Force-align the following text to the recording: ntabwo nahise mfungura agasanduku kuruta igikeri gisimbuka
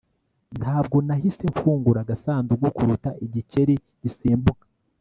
ntabwo 0.59 0.97
nahise 1.07 1.43
mfungura 1.53 1.99
agasanduku 2.03 2.65
kuruta 2.75 3.09
igikeri 3.25 3.75
gisimbuka 4.01 4.65